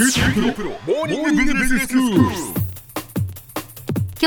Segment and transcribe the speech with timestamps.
[0.00, 0.06] 今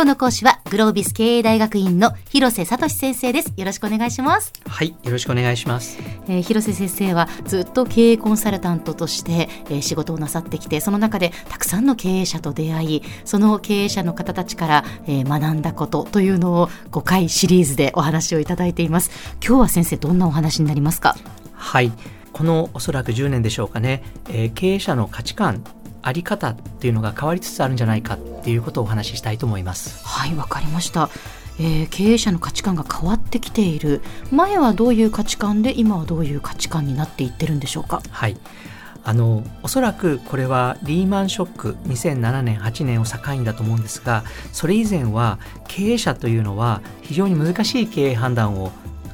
[0.00, 3.52] 日の講師はグロービス経営大学院の広瀬聡先生です。
[3.54, 4.54] よろしくお願いします。
[4.66, 5.98] はい、よろしくお願いします。
[6.26, 19.10] えー広瀬先生はずっと経営コンサルタントとして、えー仕事をなさってきてその中でたくさんの経営者と出会いその経営者の方たちから、えー学んだことというのを5回シリーズでお話をいただいています。
[19.46, 21.14] 今日は先生どんなお話になりますか？
[21.52, 21.92] はい、
[22.32, 25.64] このおそらく10年でしょうかね、えー経営者の価値観、
[26.02, 30.04] あり方っていうのが変わりつつあるんじゃないかっていうことをお話ししたいと思います。
[30.06, 31.10] はいわかりました、
[31.58, 34.00] えー経営者の価値観が変わってきている
[34.30, 38.02] 前はどういう価値観で今はどういう価値観になっていってるんでしょうか？
[38.10, 38.36] はい。
[39.04, 44.22] あのおそらくこれはリーマンショック2007年8年を境にだと思うんですが
[44.52, 48.70] それ以前は経営者というのは非常に難しい経営判断を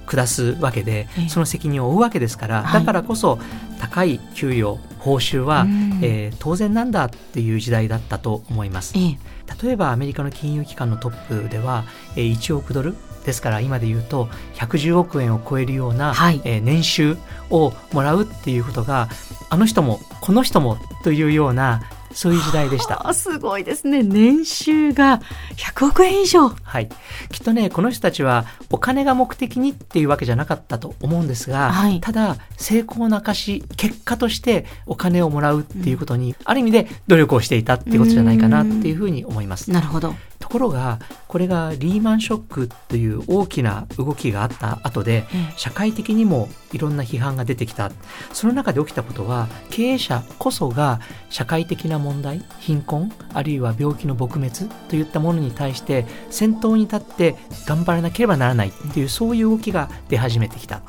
[0.06, 1.28] 下すわけでええ。
[1.28, 2.80] その責任を負うわけですから、はい。
[2.80, 3.38] だからこそ
[3.80, 5.98] 高い給与報酬は、うん。
[6.02, 8.94] えー当然なんだっていう時代だったと思います。
[8.96, 9.18] ええ。
[9.62, 11.84] 例えばアメリカの金融機関のトップでは、
[12.16, 12.94] えー1億ドル
[13.24, 16.40] ですから今で言うと110億円を超えるような、はい。
[16.44, 17.16] えー年収
[17.50, 19.08] をもらうっていうことが
[19.50, 21.82] あの人もこの人もというような
[22.14, 23.08] そういう時代でした。
[23.08, 24.02] あ すごいですね。
[24.02, 25.20] 年収が
[25.56, 26.48] 100億円以上。
[26.48, 26.88] はい、
[27.30, 32.00] きっとねこの人たちはお金が目的にっていうわけじゃなかったと思うんですが、はい。
[32.00, 39.70] ただ成功の証結果としてお金をもらうっていうことに、ある意味で努力をしていたっていうことじゃないかなっていうふうに思います。
[39.70, 40.14] なるほど
[40.58, 47.90] ろがこれがリーマンショックという大きな動きがあった後でええ社会的にもいろんな批判が出てきた。
[48.32, 60.82] その中で起きたことは経営者こそが社会的な問題貧困あるいは病気の撲滅といったものに対して先頭に立って頑張らなければならないっていうそういう動きが出始めてきた。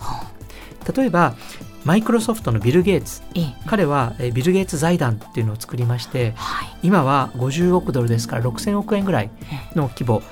[0.95, 1.36] 例えば
[1.86, 3.22] マイクロソフトのビル・ゲイツ。
[3.36, 3.53] ええ。
[3.67, 6.69] 彼はえービル・ゲイツ財団っていうのを作りましてはい。
[6.81, 9.30] 今は50億ドルですから6000億円ぐらい
[9.75, 10.23] の規模。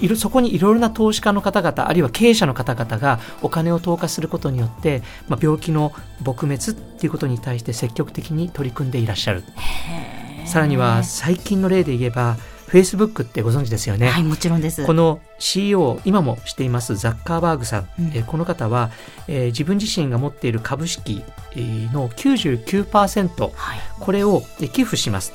[0.00, 5.90] でそこにいろいろな投資家の方々あるいは経営者の方々がお金を投下することによって、まあ、病気の
[6.22, 9.42] 撲滅っていうことに対して積極的に取り組んでいらっしゃる。
[10.46, 12.36] さらには最近の例で言えば
[12.72, 14.86] Facebook ってご存知ですよね、はいもちろんです。
[14.86, 18.06] この CEO 今もしていますザッカーバーグさん、うん。
[18.14, 18.90] えーこの方は、
[19.28, 21.22] えー自分自身が持っている株式
[21.52, 23.80] えーの99%はい。
[24.00, 25.34] これをえー寄付します。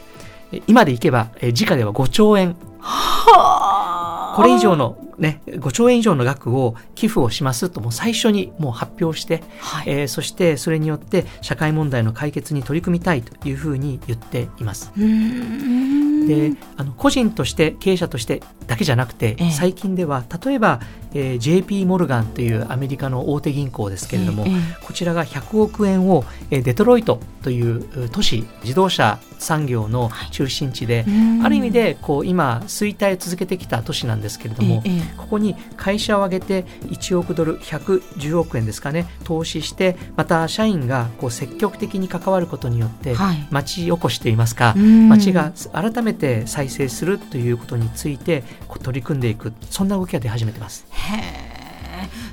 [0.52, 2.56] えー今でいけば、えー時価では5兆円。
[2.80, 9.86] はこれ以上のね5兆円以上の額を寄付をしますともう最初にもう発表して、はい。
[9.88, 14.92] えーそしてそれによって社会問題の解決に取り組みたいというふうに言っています。
[14.98, 19.52] うーんであの個人として経営者としてだけじゃなくて、ええ。
[19.52, 20.80] 最近では例えば、
[21.14, 31.46] えー JP モルガンというアメリカの大手銀行ですけれども、ええこちらが100億円を、えーデトロイトというう都市自動車産業の中心地で、うん。
[31.46, 43.48] ある意味でこう今衰退を続けてきた都市なんですけれども、えええここに会社を挙げて1億ドル110億円ですかね投資してまた社員がこう積極的に関わることによって、はい。
[43.52, 45.10] 町おこしといいますか、うん。
[45.10, 50.86] 町が改めて再生するということについてこう取り組んでいくそんな動きが出始めてます。
[50.92, 51.47] へえ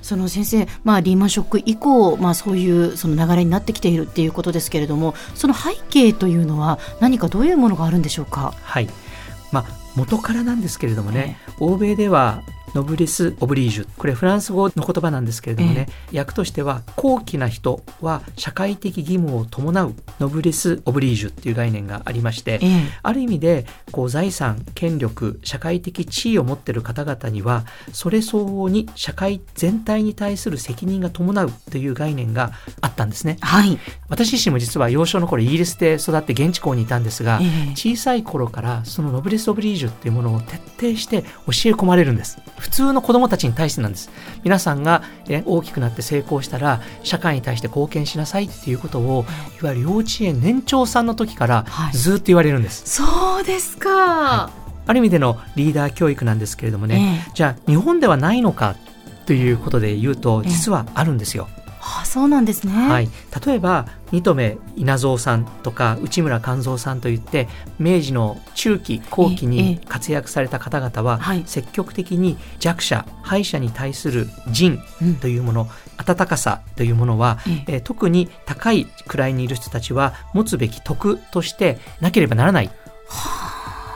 [0.03, 8.55] その先生、まあ、リーマンショック以降、まあ、そういうその流れになってきているっていうことですけれどもその背景というのは何かどういうものがあるんでしょうか？
[8.63, 8.89] はい
[9.53, 12.43] まあ、元からなんですけれどもね、欧米では
[12.75, 19.95] ノブリス・オブリージュこれフランス語の言葉なんですけれどもね、訳としては高貴な人は社会的義務を伴う。
[20.21, 22.69] ノブリス・オブリージュっていう概念がありまして、ええ。
[23.03, 33.39] ある意味でこう財産権力社会的地位を持っている方々にはそれ相応に社会全体に対する責任が伴うという概念があったんですね。
[33.41, 37.71] はい、私自身も実は幼少の頃イギリスで育って現地校にいたんですが、ええ。
[37.75, 41.29] 小さい頃からそのノブレス・オブリージュっていうものを徹底して教え
[41.75, 44.09] 込まれるんです普通の子供たちに対してなんです。
[44.43, 49.27] 皆さんが、え大きくなって成功したら社会に対して貢献しなさいっていうことを
[49.61, 49.65] い。
[49.65, 51.93] わゆる幼稚園年長さんの時からはい。
[51.93, 54.51] ずっと言われるんです、そうですか。
[54.87, 57.33] ある意味でのリーダー教育なんですけれどもね、ええ。
[57.35, 58.77] じゃあ日本ではないのか
[59.27, 60.51] ということで言うとええ。
[60.51, 61.49] 実はあるんですよ、
[61.87, 62.73] あそうなんですね。
[62.73, 63.11] はい、
[63.45, 67.47] 例えば二戸目稲造さんとか内村勘三さんといって
[67.79, 71.43] 明治の中期後期ええに活躍された方々ははい。
[71.47, 75.15] 積極的に弱者敗者に対する仁うん。
[75.17, 77.39] というもの温かさというものは、
[77.69, 82.71] え特に高い位にいる人たちは持つべき徳としてなければならない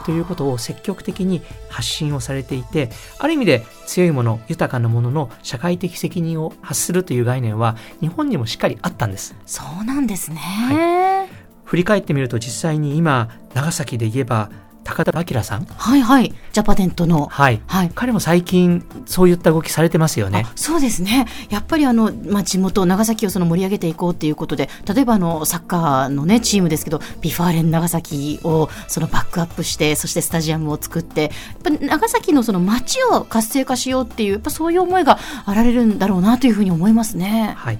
[0.08, 2.88] ということを積極的に発信をされていて
[3.18, 10.38] ある意味で強いもの豊かなものの社会的責任を発するという概念は日本にもしっかりあったんですそうなんですね。
[10.38, 11.26] は
[11.64, 14.50] 振り返ってみると実際に今長崎で言えば
[14.88, 15.66] 高田明さん？
[15.66, 16.34] はいはい。
[16.52, 17.26] ジャパデントの。
[17.26, 17.90] はい、はい。
[17.94, 20.46] 彼も最近そういった動きされてますよね。
[20.46, 21.26] あそうですね。
[21.50, 31.30] やっぱりあの、まあ、地元長崎をその盛り上げていこうということで例えばあのサッカーの、ね、チームですけど V・ファーレン長崎をそのバックアップしてそしてスタジアムを作ってやっ
[31.62, 37.52] ぱり長崎のその街を活性化しようっていうやっぱそういう思いがあられるんだろうなというふうに思いますね。
[37.58, 37.78] はい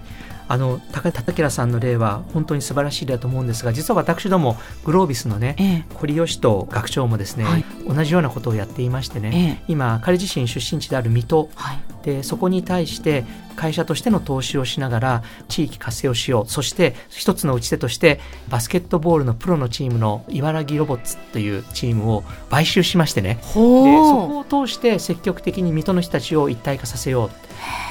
[0.49, 5.85] あの高田明さんの例は本当に素晴らしい例だと思うんですが実は私どもグロービスのねええ。
[5.95, 7.65] 堀義人学長もですね、はい。
[7.87, 9.65] 同じようなことをやっていましてね、ええ。
[9.69, 13.25] 今彼自身出身地である水戸はいでそこに対して
[13.55, 16.47] 会社としての投資をしながら地域活性をしよう。
[16.49, 23.35] そして一つの打ち手としてバスケットボールのプロのチームの茨城ロボッツというチームを買収しましてね。
[23.35, 27.31] でそこを通して積極的に水戸の人たちを一体化させよう。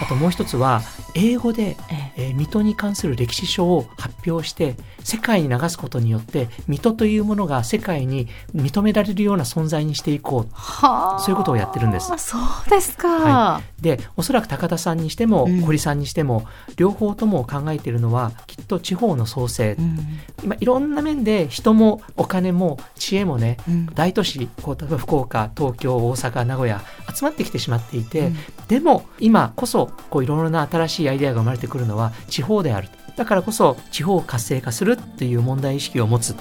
[0.02, 0.82] あともう一つは
[1.14, 2.32] 英語で、ええ。
[2.32, 10.50] ー水戸に関する歴史書を発表して世界に流すことによって水戸というものが世界に認められるような存在にしていこう。
[10.54, 11.20] はあ。
[11.20, 12.12] そういうことをやってるんです。
[12.18, 15.62] そうですか、はでおそらく高田さんにしてもうん。
[15.62, 19.98] 堀さんにしても、両方とも考えているのはきっと地方の創生、うん。
[20.44, 23.86] 今いろんな面で人もお金も知恵もねうん。
[23.88, 26.82] 大都市こう例えば福岡東京大阪名古屋
[27.14, 28.38] 集まってきてしまっていて、うん。
[28.68, 36.36] でも今こそこういろいろな新しいアイデアが生まれてくるのは地方であるだからこそ地方を活性化するっていう問題意識を持つ、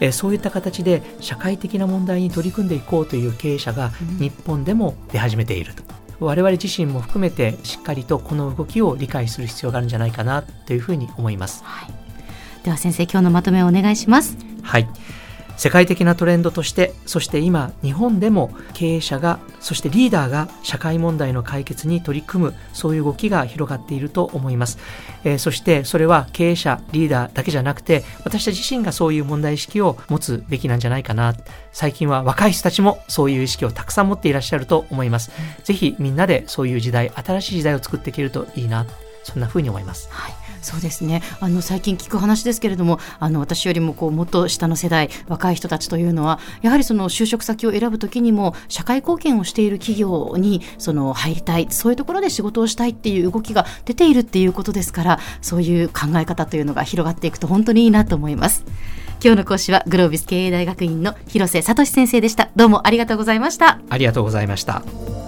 [0.00, 4.18] えーそういった形で社会的な問題に取り組んでいこうという経営者がうん。
[4.18, 5.97] 日本でも出始めていると。
[6.20, 11.62] 我々自身も含めてしっかりとこの動きを理解する必要があるんじゃないかなというふうに思います。
[11.64, 11.92] はい、
[12.64, 14.36] では先生今日のまとめをお願いします。
[14.62, 14.88] はい。
[15.58, 24.78] 世界的なトレンドとして、そして今、日本でも経営者が、そしてリーダーが社会問題の解決に取り組む、そういう動きが広がっていると思います。
[25.24, 31.34] えーそして、それは経営者、リーダーだけじゃなくて、私たち自身がそういう問題意識を持つべきなんじゃないかな。
[31.72, 35.32] 最近は若い人たちもそういう意識をたくさん持っていらっしゃると思います。
[35.64, 38.86] ぜひみんなでそういう時代、新しい時代を作っていけるといいな。
[39.28, 40.08] そんな風に思います。
[40.10, 40.32] はい、
[40.62, 41.22] そうですね。
[41.40, 58.64] あの最近聞く話ですけれども、あの私よりもこうもっと下の世代、若い人たちというのは、やはりその就職先を選ぶときにも社会貢献をしている企業にその入りたい、そういうところで仕事をしたいっていう動きが出ているっていうことですから、そういう考え方というのが広がっていくと本当にいいなと思います。
[59.22, 62.50] 今日の講師はグロービス経営大学院の広瀬聡先生でした。
[62.54, 63.80] どうもありがとうございました。
[63.90, 65.27] ありがとうございました。